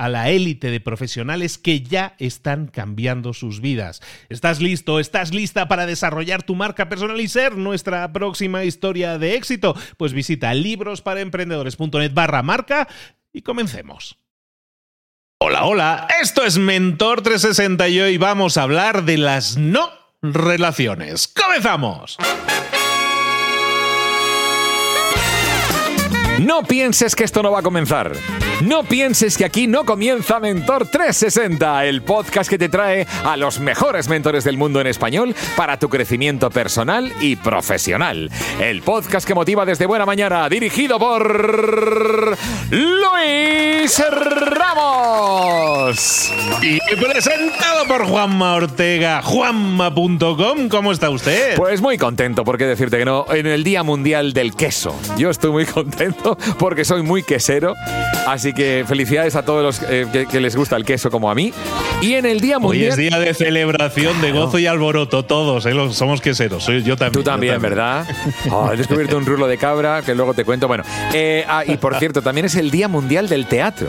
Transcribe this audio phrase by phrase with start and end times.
[0.00, 4.00] a la élite de profesionales que ya están cambiando sus vidas.
[4.30, 4.98] ¿Estás listo?
[4.98, 9.76] ¿Estás lista para desarrollar tu marca personal y ser nuestra próxima historia de éxito?
[9.98, 12.88] Pues visita librosparaemprendedores.net barra marca
[13.30, 14.16] y comencemos.
[15.38, 19.90] Hola, hola, esto es Mentor 360 y hoy vamos a hablar de las no
[20.22, 21.28] relaciones.
[21.28, 22.16] ¡Comenzamos!
[26.38, 28.12] No pienses que esto no va a comenzar.
[28.60, 33.58] No pienses que aquí no comienza Mentor 360, el podcast que te trae a los
[33.58, 38.30] mejores mentores del mundo en español para tu crecimiento personal y profesional.
[38.60, 42.36] El podcast que motiva desde buena mañana, dirigido por
[42.70, 44.02] Luis
[44.50, 46.30] Ramos.
[46.60, 50.68] Y presentado por Juanma Ortega, juanma.com.
[50.68, 51.56] ¿Cómo está usted?
[51.56, 54.94] Pues muy contento, porque decirte que no, en el Día Mundial del Queso.
[55.16, 57.74] Yo estoy muy contento porque soy muy quesero,
[58.26, 61.52] así que felicidades a todos los eh, que, les gusta el queso como a mí.
[62.02, 62.84] Y en el Día Mundial.
[62.84, 66.64] Hoy es día de celebración, de gozo y alboroto, todos, eh, somos queseros.
[66.64, 67.12] Soy, yo también.
[67.12, 68.06] Tú también, ¿verdad?
[68.50, 70.66] Oh, he descubierto un rulo de cabra que luego te cuento.
[70.66, 73.88] Bueno, eh, ah, y por cierto, también es el Día Mundial del Teatro.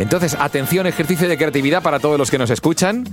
[0.00, 3.04] Entonces, atención, ejercicio de creatividad para todos los que nos escuchan.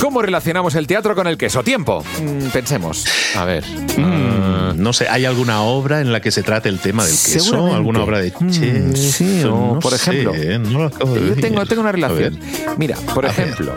[0.00, 1.62] ¿Cómo relacionamos el teatro con el queso?
[1.62, 2.04] Tiempo.
[2.22, 3.04] Mm, pensemos.
[3.34, 3.64] A ver.
[3.96, 7.74] Mm, no sé, ¿hay alguna obra en la que se trate el tema del queso?
[7.74, 9.42] ¿Alguna obra de mm, Sí,
[9.80, 10.34] por ejemplo.
[10.34, 12.38] yo tengo, tengo, una relación.
[12.76, 13.74] Mira, por ejemplo,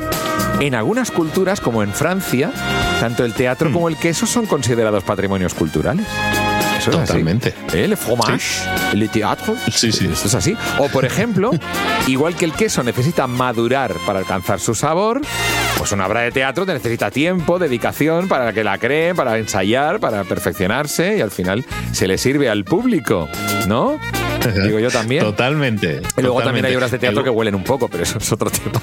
[0.60, 2.52] en algunas culturas, como en Francia,
[3.00, 6.06] tanto el teatro como el queso son considerados patrimonios culturales.
[6.92, 7.54] Totalmente.
[7.74, 9.56] El fromage, el teatro.
[9.72, 10.10] Sí, sí.
[10.12, 10.58] Esto es así.
[10.78, 11.52] O, por ejemplo,
[12.08, 15.22] igual que el queso necesita madurar para alcanzar su sabor,
[15.78, 20.24] pues una obra de teatro necesita tiempo, dedicación para que la creen, para ensayar, para
[20.24, 23.28] perfeccionarse y al final se le sirve al público,
[23.68, 24.00] ¿no?
[24.64, 25.24] Digo yo también.
[25.24, 26.02] Totalmente.
[26.18, 28.50] Y luego también hay obras de teatro que huelen un poco, pero eso es otro
[28.50, 28.82] tema.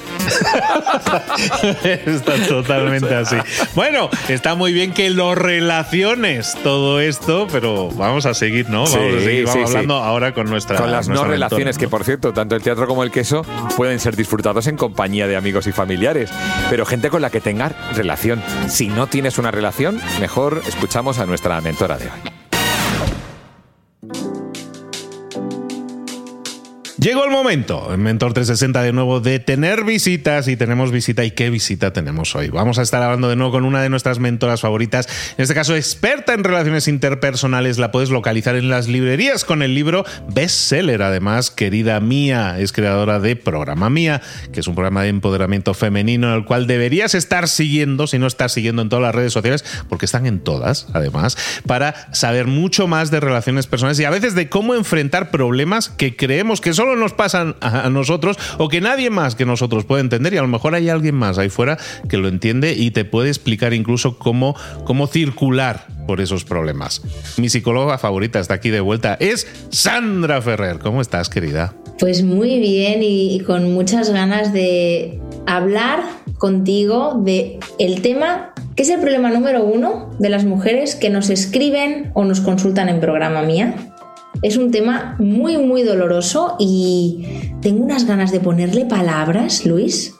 [1.83, 3.35] está totalmente así.
[3.75, 8.83] Bueno, está muy bien que lo relaciones todo esto, pero vamos a seguir, ¿no?
[8.83, 10.77] Vamos a seguir hablando ahora con nuestra.
[10.77, 14.15] Con las no relaciones, que por cierto, tanto el teatro como el queso pueden ser
[14.15, 16.29] disfrutados en compañía de amigos y familiares,
[16.69, 18.41] pero gente con la que tengas relación.
[18.67, 22.36] Si no tienes una relación, mejor escuchamos a nuestra mentora de hoy.
[27.07, 31.23] Llegó el momento, en Mentor 360 de nuevo, de tener visitas y tenemos visita.
[31.23, 32.49] ¿Y qué visita tenemos hoy?
[32.49, 35.07] Vamos a estar hablando de nuevo con una de nuestras mentoras favoritas,
[35.37, 37.77] en este caso experta en relaciones interpersonales.
[37.77, 41.01] La puedes localizar en las librerías con el libro bestseller.
[41.01, 44.21] Además, querida mía, es creadora de Programa Mía,
[44.51, 48.27] que es un programa de empoderamiento femenino en el cual deberías estar siguiendo, si no
[48.27, 52.85] estás siguiendo en todas las redes sociales, porque están en todas, además, para saber mucho
[52.85, 56.96] más de relaciones personales y a veces de cómo enfrentar problemas que creemos que son
[56.97, 60.47] nos pasan a nosotros o que nadie más que nosotros puede entender y a lo
[60.47, 61.77] mejor hay alguien más ahí fuera
[62.09, 67.01] que lo entiende y te puede explicar incluso cómo, cómo circular por esos problemas.
[67.37, 70.79] Mi psicóloga favorita está aquí de vuelta, es Sandra Ferrer.
[70.79, 71.73] ¿Cómo estás, querida?
[71.99, 76.03] Pues muy bien y, con muchas ganas de hablar
[76.37, 81.31] contigo de el tema ¿Qué es el problema número uno de las mujeres que nos
[81.31, 83.73] escriben o nos consultan en programa mía?
[84.41, 87.25] Es un tema muy, muy doloroso y
[87.61, 90.15] tengo unas ganas de ponerle palabras, Luis,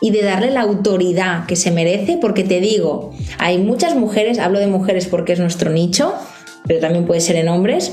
[0.00, 4.58] y de darle la autoridad que se merece, porque te digo, hay muchas mujeres, hablo
[4.58, 6.14] de mujeres porque es nuestro nicho,
[6.66, 7.92] pero también puede ser en hombres,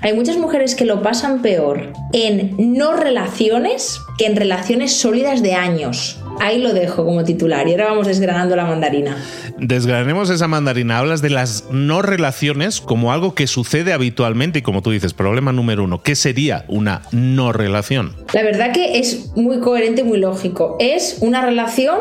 [0.00, 5.54] hay muchas mujeres que lo pasan peor en no relaciones que en relaciones sólidas de
[5.54, 6.18] años.
[6.40, 9.16] Ahí lo dejo como titular y ahora vamos desgranando la mandarina.
[9.58, 10.98] Desgranemos esa mandarina.
[10.98, 15.52] Hablas de las no relaciones como algo que sucede habitualmente y como tú dices, problema
[15.52, 16.02] número uno.
[16.02, 18.16] ¿Qué sería una no relación?
[18.32, 20.76] La verdad que es muy coherente muy lógico.
[20.80, 21.98] Es una relación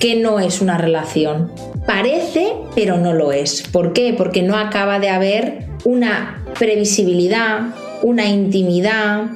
[0.00, 1.52] que no es una relación.
[1.86, 3.62] Parece, pero no lo es.
[3.62, 4.14] ¿Por qué?
[4.16, 9.30] Porque no acaba de haber una previsibilidad, una intimidad,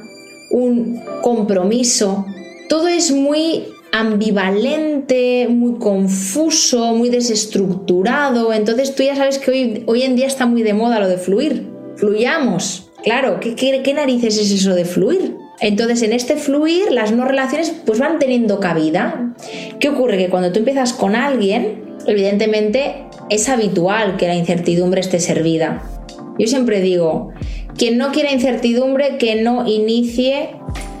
[0.49, 2.25] un compromiso.
[2.67, 8.53] Todo es muy ambivalente, muy confuso, muy desestructurado.
[8.53, 11.17] Entonces tú ya sabes que hoy, hoy en día está muy de moda lo de
[11.17, 11.67] fluir.
[11.95, 12.89] Fluyamos.
[13.03, 15.35] Claro, ¿qué, narices es eso de fluir?
[15.61, 19.33] Entonces, en este fluir, las no relaciones pues van teniendo cabida.
[19.79, 20.17] ¿Qué ocurre?
[20.17, 25.83] Que cuando tú empiezas con alguien, evidentemente es habitual que la incertidumbre esté servida.
[26.37, 27.31] Yo siempre digo,
[27.77, 30.51] quien no quiera incertidumbre, que no inicie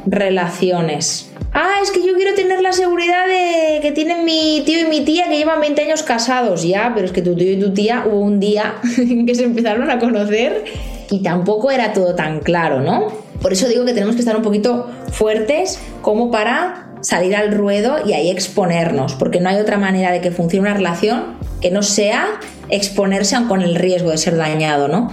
[0.05, 4.85] relaciones Ah, es que yo quiero tener la seguridad de que tienen mi tío y
[4.85, 6.63] mi tía que llevan 20 años casados.
[6.63, 9.45] Ya, pero es que tu tío y tu tía hubo un día en que se
[9.45, 10.65] empezaron a conocer
[11.09, 13.07] y tampoco era todo tan claro, ¿no?
[13.41, 17.97] Por eso digo que tenemos que estar un poquito fuertes como para salir al ruedo
[18.05, 21.81] y ahí exponernos, porque no hay otra manera de que funcione una relación que no
[21.81, 22.27] sea
[22.69, 25.11] exponerse con el riesgo de ser dañado, ¿no?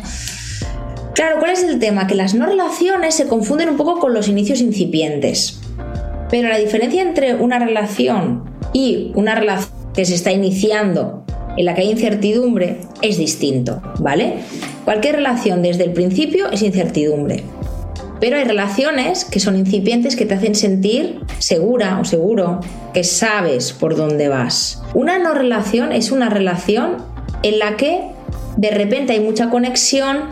[1.15, 2.07] Claro, ¿cuál es el tema?
[2.07, 5.61] Que las no relaciones se confunden un poco con los inicios incipientes.
[6.31, 11.25] Pero la diferencia entre una relación y una relación que se está iniciando
[11.57, 14.35] en la que hay incertidumbre es distinto, ¿vale?
[14.85, 17.43] Cualquier relación desde el principio es incertidumbre.
[18.21, 22.61] Pero hay relaciones que son incipientes que te hacen sentir segura o seguro,
[22.95, 24.83] que sabes por dónde vas.
[24.95, 26.97] Una no relación es una relación
[27.43, 28.01] en la que
[28.57, 30.25] de repente hay mucha conexión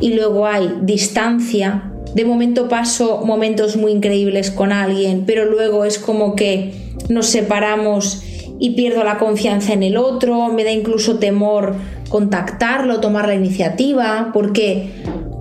[0.00, 5.98] y luego hay distancia de momento paso momentos muy increíbles con alguien, pero luego es
[5.98, 6.72] como que
[7.10, 8.22] nos separamos
[8.58, 11.74] y pierdo la confianza en el otro, me da incluso temor
[12.08, 14.88] contactarlo, tomar la iniciativa, porque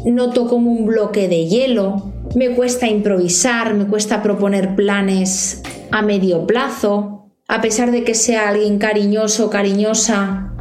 [0.04, 6.45] noto como un bloque de hielo, me cuesta improvisar, me cuesta proponer planes a medio
[6.45, 10.55] plazo, a pesar de que sea alguien cariñoso, cariñosa,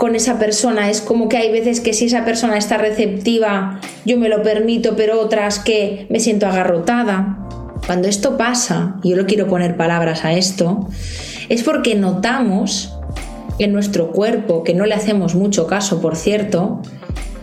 [0.00, 0.88] con esa persona.
[0.88, 4.96] Es como que hay veces que si esa persona está receptiva, yo me lo permito,
[4.96, 7.46] pero otras que me siento agarrotada.
[7.84, 10.88] Cuando esto pasa, y yo lo quiero poner palabras a esto,
[11.50, 12.94] es porque notamos
[13.58, 16.80] en nuestro cuerpo, que no le hacemos mucho caso, por cierto,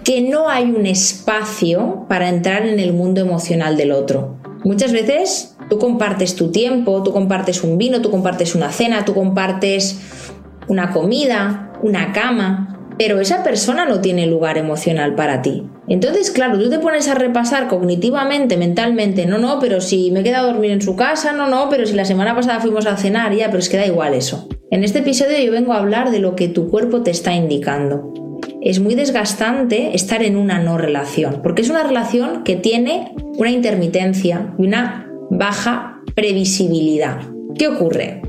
[0.03, 4.35] que no hay un espacio para entrar en el mundo emocional del otro.
[4.63, 9.13] Muchas veces tú compartes tu tiempo, tú compartes un vino, tú compartes una cena, tú
[9.13, 9.99] compartes
[10.67, 15.63] una comida, una cama, pero esa persona no tiene lugar emocional para ti.
[15.87, 20.23] Entonces, claro, tú te pones a repasar cognitivamente, mentalmente, no, no, pero si me he
[20.23, 22.97] quedado a dormir en su casa, no, no, pero si la semana pasada fuimos a
[22.97, 24.49] cenar, ya, pero es que da igual eso.
[24.71, 28.13] En este episodio yo vengo a hablar de lo que tu cuerpo te está indicando.
[28.61, 33.51] Es muy desgastante estar en una no relación, porque es una relación que tiene una
[33.51, 37.21] intermitencia y una baja previsibilidad.
[37.57, 38.21] ¿Qué ocurre?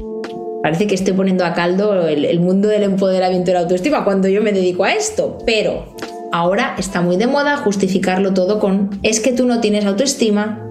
[0.62, 4.42] Parece que estoy poniendo a caldo el, mundo del empoderamiento y la autoestima cuando yo
[4.42, 5.94] me dedico a esto, pero
[6.32, 10.64] ahora está muy de moda justificarlo todo con es que tú no tienes autoestima,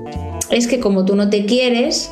[0.52, 2.12] es que como tú no te quieres,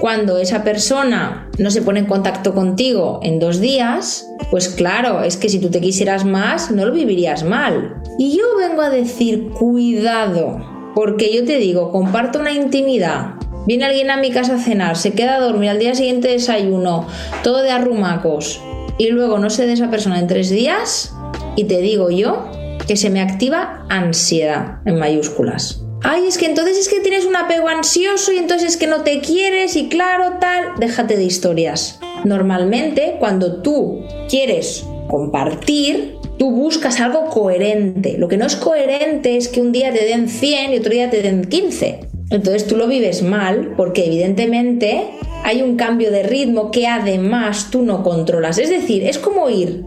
[0.00, 5.36] cuando esa persona no se pone en contacto contigo en dos días, pues claro, es
[5.36, 8.02] que si tú te quisieras más, no lo vivirías mal.
[8.18, 10.58] Y yo vengo a decir, cuidado,
[10.94, 13.34] porque yo te digo, comparto una intimidad
[13.68, 17.06] Viene alguien a mi casa a cenar, se queda a dormir, al día siguiente desayuno,
[17.42, 18.62] todo de arrumacos,
[18.96, 21.12] y luego no sé de esa persona en tres días,
[21.54, 22.50] y te digo yo
[22.86, 25.82] que se me activa ansiedad en mayúsculas.
[26.02, 29.02] Ay, es que entonces es que tienes un apego ansioso y entonces es que no
[29.02, 32.00] te quieres y claro, tal, déjate de historias.
[32.24, 38.16] Normalmente, cuando tú quieres compartir, tú buscas algo coherente.
[38.16, 41.10] Lo que no es coherente es que un día te den 100 y otro día
[41.10, 42.07] te den 15.
[42.30, 45.04] Entonces tú lo vives mal porque evidentemente
[45.44, 48.58] hay un cambio de ritmo que además tú no controlas.
[48.58, 49.84] Es decir, es como ir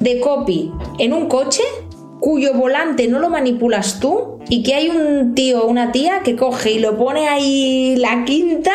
[0.00, 1.62] de copy en un coche
[2.20, 6.36] cuyo volante no lo manipulas tú y que hay un tío o una tía que
[6.36, 8.72] coge y lo pone ahí la quinta,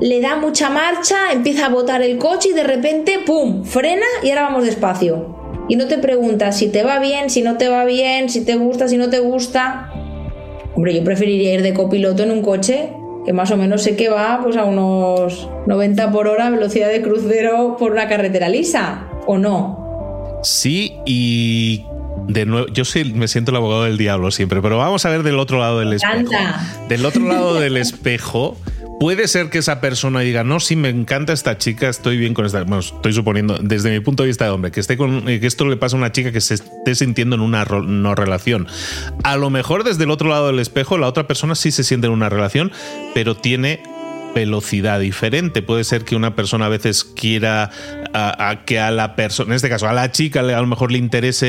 [0.00, 4.28] le da mucha marcha, empieza a botar el coche y de repente, ¡pum!, frena y
[4.30, 5.34] ahora vamos despacio.
[5.68, 8.54] Y no te preguntas si te va bien, si no te va bien, si te
[8.56, 9.85] gusta, si no te gusta.
[10.76, 12.90] Hombre, yo preferiría ir de copiloto en un coche
[13.24, 17.00] que más o menos sé que va pues a unos 90 por hora velocidad de
[17.00, 20.38] crucero por una carretera lisa, ¿o no?
[20.42, 21.84] Sí, y
[22.28, 25.22] de nuevo, yo sí me siento el abogado del diablo siempre, pero vamos a ver
[25.22, 26.30] del otro lado del espejo.
[26.88, 28.56] Del otro lado del espejo,
[28.98, 32.46] Puede ser que esa persona diga, no, sí, me encanta esta chica, estoy bien con
[32.46, 32.62] esta.
[32.62, 35.66] Bueno, estoy suponiendo, desde mi punto de vista de hombre, que, esté con, que esto
[35.66, 38.66] le pasa a una chica que se esté sintiendo en una no relación.
[39.22, 42.06] A lo mejor desde el otro lado del espejo, la otra persona sí se siente
[42.06, 42.72] en una relación,
[43.14, 43.82] pero tiene
[44.36, 45.62] velocidad diferente.
[45.62, 47.70] Puede ser que una persona a veces quiera
[48.12, 50.98] a, que a la persona, en este caso a la chica, a lo mejor le
[50.98, 51.46] interese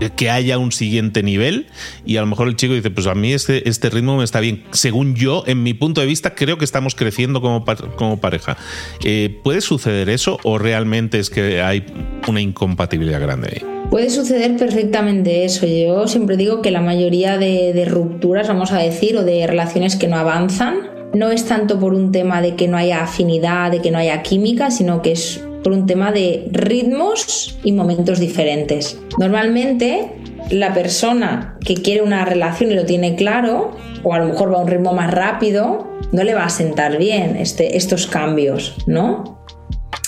[0.00, 1.68] eh, que haya un siguiente nivel
[2.04, 4.40] y a lo mejor el chico dice, pues a mí este, este ritmo me está
[4.40, 4.64] bien.
[4.72, 8.56] Según yo, en mi punto de vista, creo que estamos creciendo como, como pareja.
[9.04, 11.86] Eh, ¿Puede suceder eso o realmente es que hay
[12.26, 13.78] una incompatibilidad grande ahí?
[13.90, 15.66] Puede suceder perfectamente eso.
[15.66, 19.96] Yo siempre digo que la mayoría de, de, rupturas, vamos a decir, o de relaciones
[19.96, 23.80] que no avanzan, no es tanto por un tema de que no haya afinidad, de
[23.80, 28.98] que no haya química, sino que es por un tema de ritmos y momentos diferentes.
[29.18, 30.12] Normalmente
[30.50, 34.58] la persona que quiere una relación y lo tiene claro, o a lo mejor va
[34.58, 39.38] a un ritmo más rápido, no le va a sentar bien este, estos cambios, ¿no?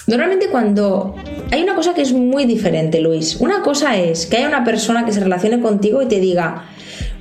[0.07, 1.15] Normalmente cuando
[1.53, 5.05] hay una cosa que es muy diferente, Luis, una cosa es que haya una persona
[5.05, 6.65] que se relacione contigo y te diga,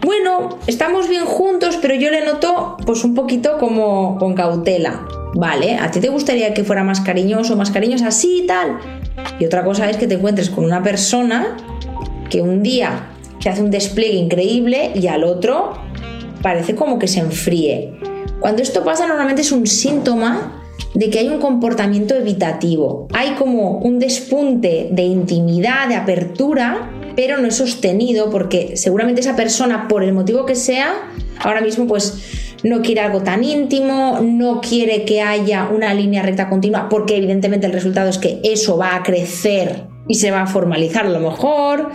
[0.01, 5.05] bueno, estamos bien juntos, pero yo le noto pues un poquito como con cautela.
[5.35, 8.79] Vale, ¿a ti te gustaría que fuera más cariñoso, más cariñosa, así y tal?
[9.39, 11.57] Y otra cosa es que te encuentres con una persona
[12.29, 13.09] que un día
[13.41, 15.73] te hace un despliegue increíble y al otro
[16.41, 17.93] parece como que se enfríe.
[18.39, 20.63] Cuando esto pasa normalmente es un síntoma
[20.93, 23.07] de que hay un comportamiento evitativo.
[23.13, 29.35] Hay como un despunte de intimidad, de apertura, pero no es sostenido porque seguramente esa
[29.35, 30.93] persona, por el motivo que sea,
[31.39, 36.49] ahora mismo pues no quiere algo tan íntimo, no quiere que haya una línea recta
[36.49, 40.47] continua, porque evidentemente el resultado es que eso va a crecer y se va a
[40.47, 41.91] formalizar a lo mejor.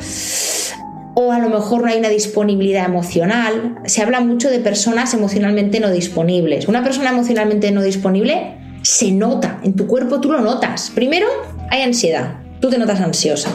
[1.16, 3.78] O a lo mejor no hay una disponibilidad emocional.
[3.84, 6.66] Se habla mucho de personas emocionalmente no disponibles.
[6.66, 10.90] Una persona emocionalmente no disponible se nota, en tu cuerpo tú lo notas.
[10.94, 11.26] Primero,
[11.70, 13.50] hay ansiedad, tú te notas ansiosa.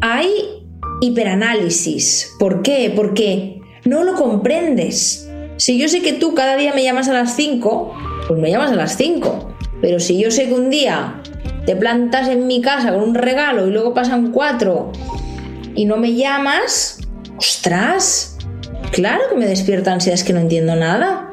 [0.00, 0.63] Hay
[1.00, 2.34] hiperanálisis.
[2.38, 2.92] ¿Por qué?
[2.94, 5.28] Porque no lo comprendes.
[5.56, 7.94] Si yo sé que tú cada día me llamas a las 5,
[8.28, 9.56] pues me llamas a las 5.
[9.80, 11.20] Pero si yo sé que un día
[11.66, 14.92] te plantas en mi casa con un regalo y luego pasan 4
[15.74, 16.98] y no me llamas,
[17.36, 18.36] ostras,
[18.92, 21.30] claro que me despierta ansiedad, es que no entiendo nada.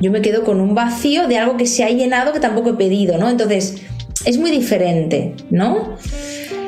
[0.00, 2.74] Yo me quedo con un vacío de algo que se ha llenado que tampoco he
[2.74, 3.28] pedido, ¿no?
[3.28, 3.82] Entonces,
[4.24, 5.96] es muy diferente, ¿no?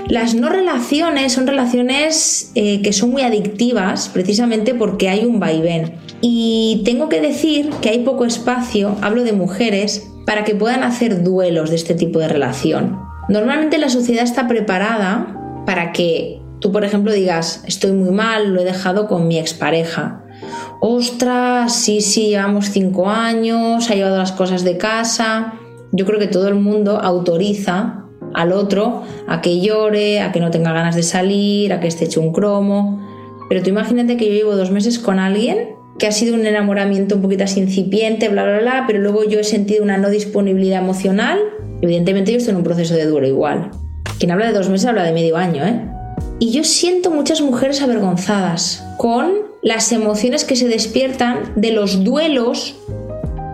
[0.08, 5.94] Las no relaciones son relaciones eh, que son muy adictivas precisamente porque hay un vaivén.
[6.20, 11.22] Y tengo que decir que hay poco espacio, hablo de mujeres, para que puedan hacer
[11.22, 12.98] duelos de este tipo de relación.
[13.28, 18.60] Normalmente la sociedad está preparada para que tú, por ejemplo, digas, estoy muy mal, lo
[18.60, 20.22] he dejado con mi expareja.
[20.80, 25.54] Ostras, sí, sí, llevamos cinco años, ha llevado las cosas de casa.
[25.92, 28.03] Yo creo que todo el mundo autoriza
[28.34, 32.04] al otro a que llore, a que no tenga ganas de salir, a que esté
[32.04, 33.00] hecho un cromo.
[33.48, 37.14] Pero tú imagínate que yo llevo dos meses con alguien que ha sido un enamoramiento
[37.14, 40.80] un poquito así incipiente, bla, bla, bla, pero luego yo he sentido una no disponibilidad
[40.80, 41.38] emocional.
[41.80, 43.70] Evidentemente yo estoy en un proceso de duelo igual.
[44.18, 45.80] Quien habla de dos meses habla de medio año, ¿eh?
[46.40, 52.76] Y yo siento muchas mujeres avergonzadas con las emociones que se despiertan de los duelos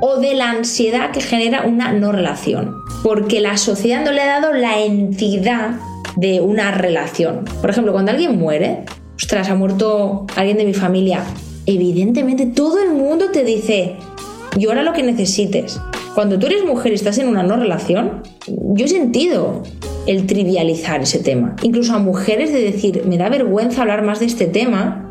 [0.00, 2.76] o de la ansiedad que genera una no relación.
[3.02, 5.72] Porque la sociedad no le ha dado la entidad
[6.16, 7.44] de una relación.
[7.60, 8.84] Por ejemplo, cuando alguien muere,
[9.16, 11.24] ostras, ha muerto alguien de mi familia,
[11.66, 13.96] evidentemente todo el mundo te dice,
[14.56, 15.80] llora lo que necesites.
[16.14, 19.62] Cuando tú eres mujer y estás en una no relación, yo he sentido
[20.06, 21.54] el trivializar ese tema.
[21.62, 25.10] Incluso a mujeres de decir, me da vergüenza hablar más de este tema,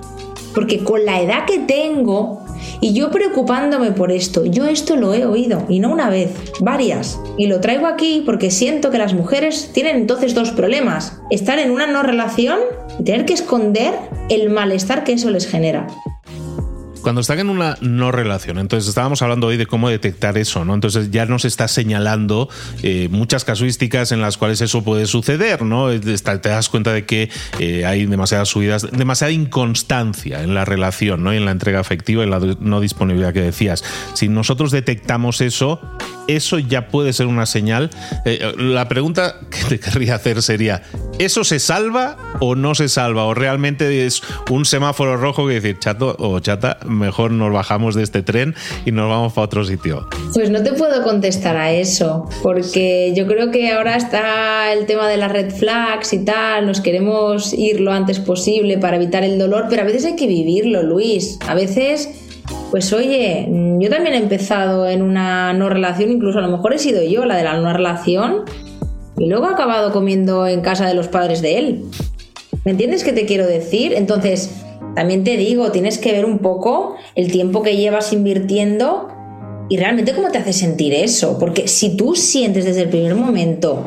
[0.54, 2.39] porque con la edad que tengo,
[2.82, 7.20] y yo preocupándome por esto, yo esto lo he oído, y no una vez, varias.
[7.38, 11.22] Y lo traigo aquí porque siento que las mujeres tienen entonces dos problemas.
[11.30, 12.60] Estar en una no relación
[13.00, 13.94] y tener que esconder
[14.30, 15.88] el malestar que eso les genera.
[17.02, 20.74] Cuando están en una no relación, entonces estábamos hablando hoy de cómo detectar eso, ¿no?
[20.74, 22.50] Entonces ya nos está señalando
[22.84, 25.90] eh, muchas casuísticas en las cuales eso puede suceder, ¿no?
[25.90, 27.30] Te das cuenta de que
[27.60, 31.34] eh, hay demasiadas subidas, demasiada inconstancia en la relación, ¿no?
[31.34, 33.84] Y en la entrega afectiva y la no disponibilidad que decías.
[34.14, 35.80] Si nosotros detectamos eso,
[36.28, 37.90] eso ya puede ser una señal.
[38.26, 40.84] Eh, la pregunta que te querría hacer sería,
[41.18, 43.24] ¿eso se salva o no se salva?
[43.26, 48.04] ¿O realmente es un semáforo rojo que decir, chato o chata, mejor nos bajamos de
[48.04, 48.56] este tren
[48.86, 50.08] y nos vamos para otro sitio?
[50.34, 55.08] Pues no te puedo contestar a eso, porque yo creo que ahora está el tema
[55.08, 59.38] de las red flags y tal, nos queremos ir lo antes posible para evitar el
[59.38, 61.38] dolor, pero a veces hay que vivirlo, Luis.
[61.48, 62.10] A veces
[62.72, 63.48] pues oye,
[63.80, 67.26] yo también he empezado en una no relación, incluso a lo mejor he sido yo
[67.26, 68.44] la de la no relación,
[69.18, 71.86] y luego he acabado comiendo en casa de los padres de él.
[72.64, 73.94] ¿Me entiendes qué te quiero decir?
[73.94, 74.52] Entonces,
[75.00, 79.08] también te digo, tienes que ver un poco el tiempo que llevas invirtiendo
[79.70, 81.40] y realmente cómo te hace sentir eso.
[81.40, 83.86] Porque si tú sientes desde el primer momento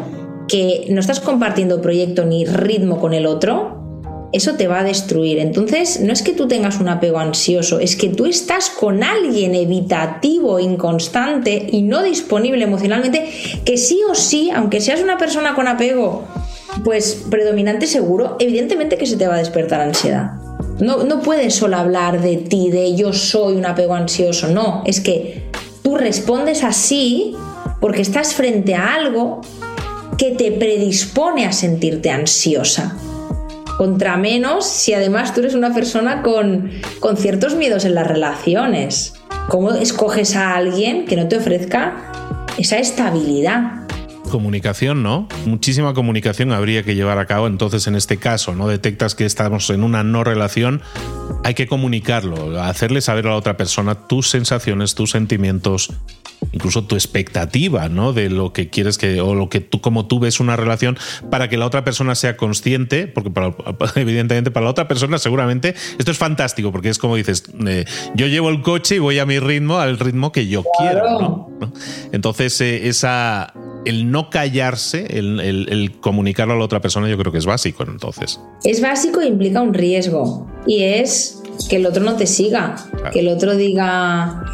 [0.49, 5.39] que no estás compartiendo proyecto ni ritmo con el otro, eso te va a destruir.
[5.39, 9.55] Entonces, no es que tú tengas un apego ansioso, es que tú estás con alguien
[9.55, 13.31] evitativo, inconstante y no disponible emocionalmente,
[13.67, 16.23] que sí o sí, aunque seas una persona con apego,
[16.85, 20.42] pues predominante seguro, evidentemente que se te va a despertar ansiedad.
[20.83, 25.01] No, no puedes solo hablar de ti, de yo soy un apego ansioso, no, es
[25.01, 25.45] que
[25.85, 27.37] tú respondes así
[27.81, 29.43] porque estás frente a algo
[30.19, 32.97] que te predispone a sentirte ansiosa
[33.79, 39.15] contra menos si además tú eres una persona con, con ciertos miedos en las relaciones.
[39.51, 43.82] ¿Cómo escoges a alguien que no te ofrezca esa estabilidad?
[44.33, 45.29] Comunicación, ¿no?
[45.45, 47.47] Muchísima comunicación habría que llevar a cabo.
[47.47, 48.67] Entonces, en este caso, ¿no?
[48.67, 50.81] Detectas que estamos en una no relación,
[51.45, 55.93] hay que comunicarlo, hacerle saber a la otra persona tus sensaciones, tus sentimientos,
[56.53, 58.15] incluso tu expectativa, ¿no?
[58.15, 60.99] De lo que quieres que, o lo que tú, como tú ves una relación,
[61.31, 63.31] para que la otra persona sea consciente, porque
[63.97, 67.85] evidentemente para la otra persona seguramente esto es fantástico, porque es como dices, eh,
[68.15, 71.53] yo llevo el coche y voy a mi ritmo, al ritmo que yo quiero, ¿no?
[72.13, 73.53] Entonces, eh, esa,
[73.85, 78.41] el no callarse, el, comunicarlo a la otra persona, yo creo que es básico, entonces.
[78.65, 82.77] Es básico e implica un riesgo, y es que el otro no te siga,
[83.13, 84.45] que el otro diga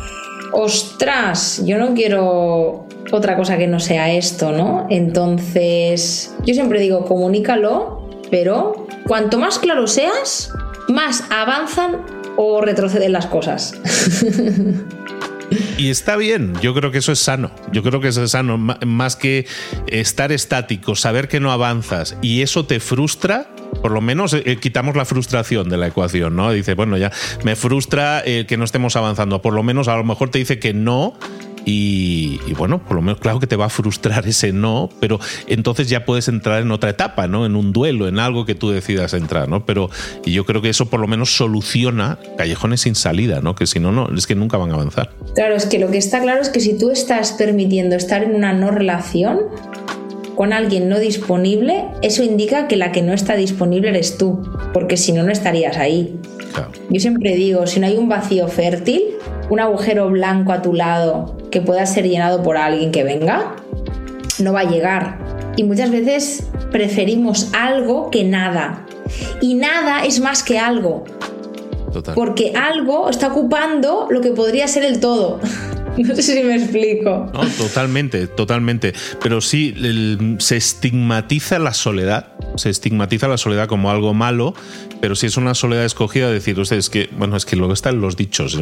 [0.52, 4.86] ostras, yo no quiero otra cosa que no sea esto, ¿no?
[4.90, 10.52] Entonces, yo siempre digo, comunícalo, pero cuanto más claro seas,
[10.88, 11.98] más avanzan
[12.36, 13.74] o retroceden las cosas.
[15.78, 17.50] Y está bien, yo creo que eso es sano.
[17.72, 18.58] Yo creo que eso es sano.
[18.58, 19.46] Más que
[19.86, 23.48] estar estático, saber que no avanzas y eso te frustra,
[23.82, 26.50] por lo menos eh, quitamos la frustración de la ecuación, ¿no?
[26.52, 27.12] Dice, bueno, ya
[27.44, 29.40] me frustra eh, que no estemos avanzando.
[29.40, 31.14] Por lo menos a lo mejor te dice que no
[31.70, 35.90] y, bueno, por lo menos, claro que te va a frustrar ese no, pero entonces
[35.90, 37.44] ya puedes entrar en otra etapa, ¿no?
[37.44, 39.66] En un duelo, en algo que tú decidas entrar, ¿no?
[39.66, 39.90] Pero
[40.24, 43.54] y yo creo que eso por lo menos soluciona callejones sin salida, ¿no?
[43.54, 45.10] Que si no, no, es que nunca van a avanzar.
[45.34, 48.34] Claro, es que lo que está claro es que si tú estás permitiendo estar en
[48.34, 49.38] una no relación,
[50.36, 54.96] con alguien no disponible, eso indica que la que no está disponible eres tú, porque
[54.96, 56.18] si no, no estarías ahí.
[56.88, 59.02] Yo siempre digo, si no hay un vacío fértil,
[59.50, 63.56] un agujero blanco a tu lado que pueda ser llenado por alguien que venga,
[64.38, 65.18] no va a llegar.
[65.56, 68.86] Y muchas veces preferimos algo que nada.
[69.40, 71.04] Y nada es más que algo.
[72.14, 75.40] Porque algo está ocupando lo que podría ser el todo.
[76.08, 77.30] No sé si me explico.
[77.32, 78.92] No, totalmente, totalmente.
[79.20, 79.74] Pero sí,
[80.38, 84.54] se estigmatiza la soledad, se estigmatiza la soledad como algo malo,
[85.00, 88.16] pero si es una soledad escogida, decir, ustedes que, bueno, es que luego están los
[88.16, 88.58] dichos.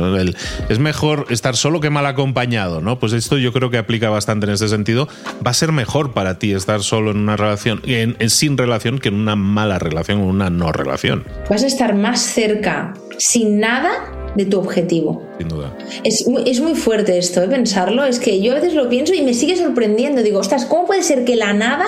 [0.68, 2.98] es mejor estar solo que mal acompañado, ¿no?
[2.98, 5.08] Pues esto yo creo que aplica bastante en ese sentido.
[5.46, 9.08] Va a ser mejor para ti estar solo en una relación, en, sin relación, que
[9.08, 11.24] en una mala relación o una no relación.
[11.50, 15.22] Vas a estar más cerca sin nada de tu objetivo.
[15.38, 15.76] Sin duda.
[16.04, 17.48] Es, es muy fuerte esto, ¿eh?
[17.48, 18.04] pensarlo.
[18.04, 20.22] Es que yo a veces lo pienso y me sigue sorprendiendo.
[20.22, 21.86] Digo, ostras, ¿cómo puede ser que la nada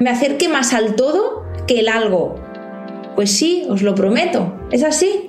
[0.00, 2.40] me acerque más al todo que el algo?
[3.14, 4.54] Pues sí, os lo prometo.
[4.70, 5.28] ¿Es así?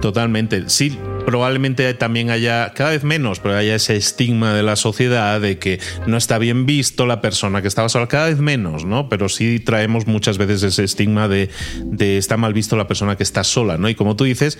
[0.00, 0.64] Totalmente.
[0.68, 0.96] Sí,
[1.28, 5.80] probablemente también haya, cada vez menos, pero haya ese estigma de la sociedad de que
[6.06, 9.08] no está bien visto la persona que estaba sola, cada vez menos, ¿no?
[9.08, 11.50] Pero sí traemos muchas veces ese estigma de,
[11.84, 13.88] de está mal visto la persona que está sola, ¿no?
[13.88, 14.58] Y como tú dices,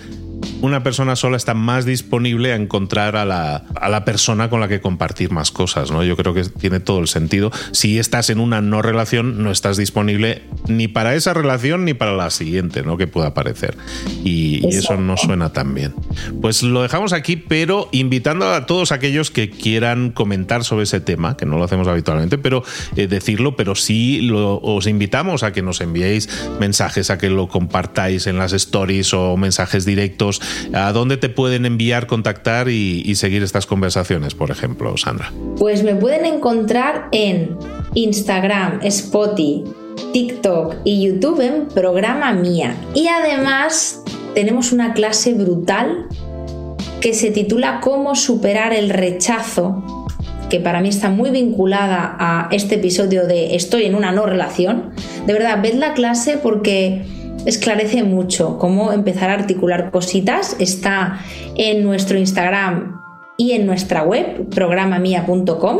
[0.61, 4.67] una persona sola está más disponible a encontrar a la, a la persona con la
[4.67, 6.03] que compartir más cosas, ¿no?
[6.03, 7.51] Yo creo que tiene todo el sentido.
[7.71, 12.13] Si estás en una no relación, no estás disponible ni para esa relación ni para
[12.13, 12.97] la siguiente, ¿no?
[12.97, 13.77] Que pueda aparecer.
[14.23, 15.93] Y, y eso no suena tan bien.
[16.41, 21.37] Pues lo dejamos aquí, pero invitando a todos aquellos que quieran comentar sobre ese tema,
[21.37, 22.63] que no lo hacemos habitualmente, pero
[22.95, 27.47] eh, decirlo, pero sí lo, os invitamos a que nos enviéis mensajes, a que lo
[27.47, 30.41] compartáis en las stories o mensajes directos.
[30.73, 35.31] ¿A dónde te pueden enviar, contactar y, seguir estas conversaciones, por ejemplo, Sandra?
[35.57, 37.57] Pues me pueden encontrar en
[37.95, 39.63] Instagram, Spotify,
[40.13, 42.75] TikTok y YouTube en Programa Mía.
[42.95, 46.07] Y además tenemos una clase brutal
[47.01, 50.05] que se titula Cómo superar el rechazo,
[50.49, 54.91] que para mí está muy vinculada a este episodio de Estoy en una no relación.
[55.25, 57.05] De verdad, ved la clase porque
[57.45, 60.55] esclarece mucho cómo empezar a articular cositas.
[60.59, 61.19] Está
[61.55, 63.01] en nuestro Instagram
[63.37, 65.79] y en nuestra web, programamia.com.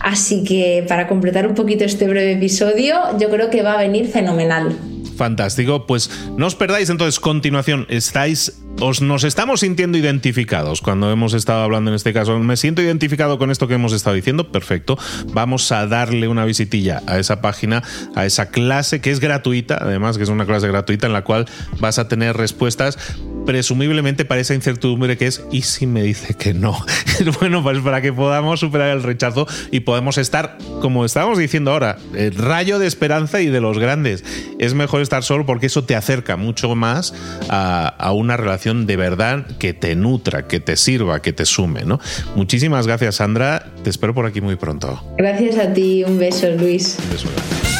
[0.00, 4.08] Así que para completar un poquito este breve episodio, yo creo que va a venir
[4.08, 4.76] fenomenal.
[5.16, 11.32] Fantástico, pues no os perdáis entonces continuación, estáis os, nos estamos sintiendo identificados cuando hemos
[11.32, 12.38] estado hablando en este caso.
[12.40, 14.50] Me siento identificado con esto que hemos estado diciendo.
[14.50, 14.98] Perfecto.
[15.32, 17.82] Vamos a darle una visitilla a esa página,
[18.14, 21.46] a esa clase que es gratuita, además que es una clase gratuita en la cual
[21.78, 22.98] vas a tener respuestas
[23.46, 26.76] presumiblemente para esa incertidumbre que es ¿y si me dice que no?
[27.40, 31.98] bueno, pues para que podamos superar el rechazo y podemos estar, como estábamos diciendo ahora,
[32.14, 34.24] el rayo de esperanza y de los grandes.
[34.58, 37.14] Es mejor estar solo porque eso te acerca mucho más
[37.48, 41.84] a, a una relación de verdad que te nutra, que te sirva, que te sume.
[41.84, 42.00] ¿no?
[42.34, 43.66] Muchísimas gracias, Sandra.
[43.82, 45.02] Te espero por aquí muy pronto.
[45.18, 46.04] Gracias a ti.
[46.04, 46.96] Un beso, Luis.
[47.02, 47.73] Un beso.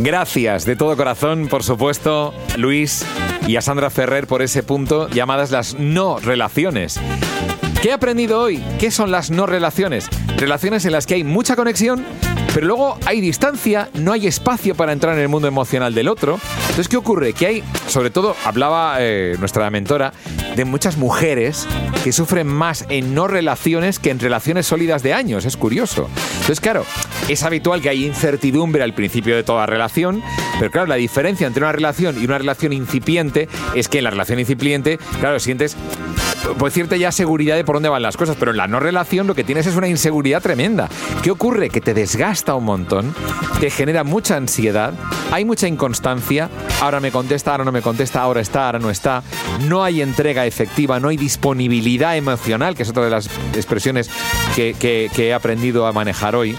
[0.00, 3.04] Gracias de todo corazón, por supuesto, Luis
[3.48, 7.00] y a Sandra Ferrer por ese punto llamadas las no relaciones.
[7.82, 8.62] ¿Qué he aprendido hoy?
[8.78, 10.08] ¿Qué son las no relaciones?
[10.36, 12.04] Relaciones en las que hay mucha conexión,
[12.58, 16.40] pero luego hay distancia, no hay espacio para entrar en el mundo emocional del otro.
[16.62, 17.32] Entonces, ¿qué ocurre?
[17.32, 20.12] Que hay, sobre todo, hablaba eh, nuestra mentora,
[20.56, 21.68] de muchas mujeres
[22.02, 25.44] que sufren más en no relaciones que en relaciones sólidas de años.
[25.44, 26.08] Es curioso.
[26.32, 26.84] Entonces, claro,
[27.28, 30.20] es habitual que haya incertidumbre al principio de toda relación,
[30.58, 34.10] pero claro, la diferencia entre una relación y una relación incipiente es que en la
[34.10, 35.76] relación incipiente, claro, sientes
[36.58, 39.26] pues cierta ya seguridad de por dónde van las cosas, pero en la no relación
[39.26, 40.88] lo que tienes es una inseguridad tremenda.
[41.22, 41.70] ¿Qué ocurre?
[41.70, 43.14] Que te desgasta un montón,
[43.60, 44.94] te genera mucha ansiedad,
[45.30, 49.22] hay mucha inconstancia, ahora me contesta, ahora no me contesta, ahora está, ahora no está,
[49.66, 54.10] no hay entrega efectiva, no hay disponibilidad emocional, que es otra de las expresiones
[54.54, 56.56] que, que he aprendido a manejar hoy.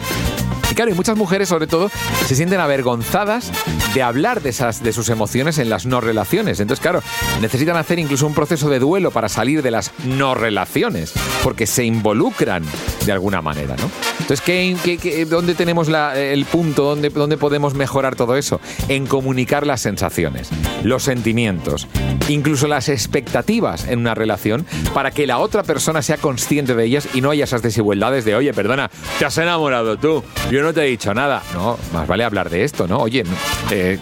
[0.71, 1.89] Y claro, y muchas mujeres sobre todo
[2.27, 3.51] se sienten avergonzadas
[3.93, 6.59] de hablar de, esas, de sus emociones en las no relaciones.
[6.59, 7.01] Entonces, claro,
[7.41, 11.83] necesitan hacer incluso un proceso de duelo para salir de las no relaciones, porque se
[11.83, 12.63] involucran
[13.05, 13.89] de alguna manera, ¿no?
[14.19, 16.83] Entonces, ¿qué, qué, dónde tenemos la, el punto?
[16.83, 18.61] ¿Dónde, ¿Dónde podemos mejorar todo eso?
[18.87, 20.49] En comunicar las sensaciones,
[20.83, 21.87] los sentimientos,
[22.27, 27.07] incluso las expectativas en una relación para que la otra persona sea consciente de ellas
[27.15, 30.81] y no haya esas desigualdades de, oye, perdona, te has enamorado tú, yo no te
[30.81, 31.41] he dicho nada.
[31.53, 32.99] No, más vale hablar de esto, ¿no?
[32.99, 33.23] Oye,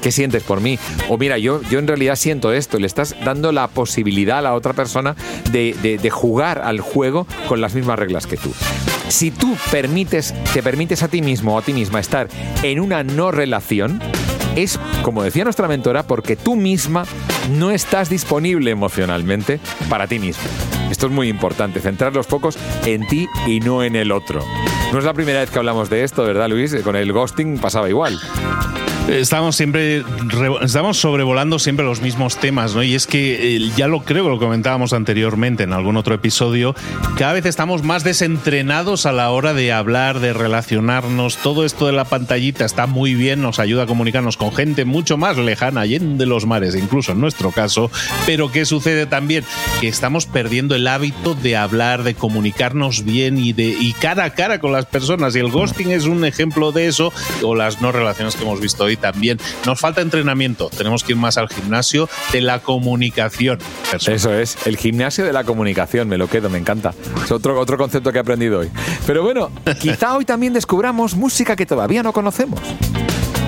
[0.02, 0.80] ¿qué sientes por mí?
[1.10, 2.80] O mira, yo, yo en realidad siento esto.
[2.80, 5.16] Le estás dando la posibilidad a la otra persona
[5.52, 8.54] de, de, de jugar al juego con las mismas reglas que tú.
[9.10, 12.28] Si tú permites, te permites a ti mismo o a ti misma estar
[12.62, 14.02] en una no relación,
[14.56, 17.06] es, como decía nuestra mentora, porque tú misma
[17.52, 19.60] no estás disponible emocionalmente
[19.90, 20.44] para ti mismo.
[20.92, 24.44] Esto es muy importante, centrar los focos en ti y no en el otro.
[24.92, 26.76] No es la primera vez que hablamos de esto, ¿verdad, Luis?
[26.84, 28.20] Con el ghosting pasaba igual.
[29.08, 30.04] Estamos siempre
[30.62, 32.84] estamos sobrevolando siempre los mismos temas, ¿no?
[32.84, 36.76] Y es que eh, ya lo creo lo comentábamos anteriormente en algún otro episodio,
[37.18, 41.38] cada vez estamos más desentrenados a la hora de hablar, de relacionarnos.
[41.38, 45.18] Todo esto de la pantallita está muy bien, nos ayuda a comunicarnos con gente mucho
[45.18, 47.90] más lejana, de los mares, incluso en nuestro caso.
[48.26, 49.46] Pero ¿qué sucede también?
[49.80, 54.30] Que estamos perdiendo el hábito de hablar, de comunicarnos bien y de y cara a
[54.32, 55.36] cara con las personas.
[55.36, 58.84] Y el ghosting es un ejemplo de eso, o las no relaciones que hemos visto
[58.84, 59.40] hoy también.
[59.66, 63.60] Nos falta entrenamiento, tenemos que ir más al gimnasio de la comunicación.
[63.90, 64.16] Personal.
[64.16, 66.94] Eso es, el gimnasio de la comunicación, me lo quedo, me encanta.
[67.24, 68.70] Es otro, otro concepto que he aprendido hoy.
[69.06, 72.60] Pero bueno, quizá hoy también descubramos música que todavía no conocemos.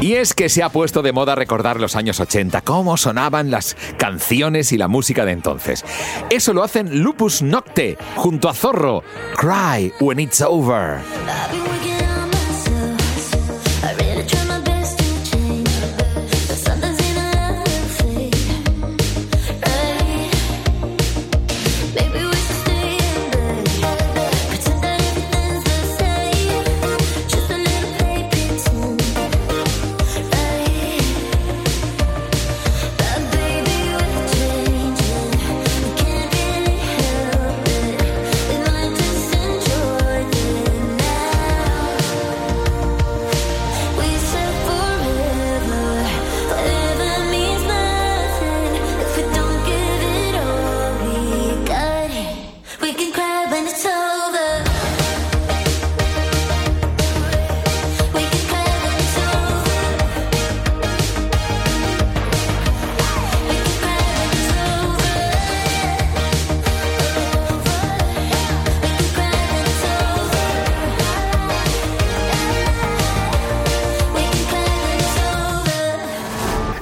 [0.01, 3.75] Y es que se ha puesto de moda recordar los años 80, cómo sonaban las
[3.97, 5.83] canciones y la música de entonces.
[6.29, 9.03] Eso lo hacen Lupus Nocte junto a Zorro,
[9.35, 10.99] Cry When It's Over.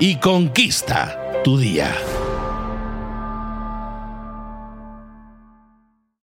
[0.00, 1.94] y conquista tu día.